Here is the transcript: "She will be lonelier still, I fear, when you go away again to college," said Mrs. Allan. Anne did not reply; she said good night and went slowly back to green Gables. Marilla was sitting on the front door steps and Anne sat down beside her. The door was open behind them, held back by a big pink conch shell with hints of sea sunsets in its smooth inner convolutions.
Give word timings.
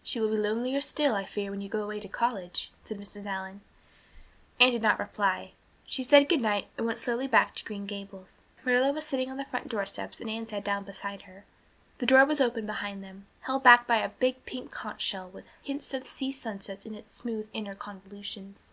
"She 0.00 0.20
will 0.20 0.28
be 0.28 0.36
lonelier 0.36 0.80
still, 0.80 1.16
I 1.16 1.24
fear, 1.24 1.50
when 1.50 1.60
you 1.60 1.68
go 1.68 1.82
away 1.82 1.96
again 1.96 2.02
to 2.08 2.16
college," 2.16 2.70
said 2.84 2.98
Mrs. 3.00 3.26
Allan. 3.26 3.62
Anne 4.60 4.70
did 4.70 4.80
not 4.80 5.00
reply; 5.00 5.54
she 5.88 6.04
said 6.04 6.28
good 6.28 6.40
night 6.40 6.68
and 6.78 6.86
went 6.86 7.00
slowly 7.00 7.26
back 7.26 7.52
to 7.56 7.64
green 7.64 7.84
Gables. 7.84 8.42
Marilla 8.64 8.92
was 8.92 9.04
sitting 9.04 9.28
on 9.28 9.38
the 9.38 9.44
front 9.44 9.66
door 9.68 9.84
steps 9.84 10.20
and 10.20 10.30
Anne 10.30 10.46
sat 10.46 10.62
down 10.62 10.84
beside 10.84 11.22
her. 11.22 11.44
The 11.98 12.06
door 12.06 12.24
was 12.24 12.40
open 12.40 12.64
behind 12.64 13.02
them, 13.02 13.26
held 13.40 13.64
back 13.64 13.88
by 13.88 13.96
a 13.96 14.10
big 14.10 14.44
pink 14.46 14.70
conch 14.70 15.02
shell 15.02 15.28
with 15.28 15.46
hints 15.64 15.92
of 15.92 16.06
sea 16.06 16.30
sunsets 16.30 16.86
in 16.86 16.94
its 16.94 17.16
smooth 17.16 17.48
inner 17.52 17.74
convolutions. 17.74 18.72